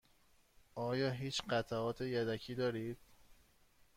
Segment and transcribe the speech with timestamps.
[0.75, 2.97] آیا هیچ قطعات یدکی دارید؟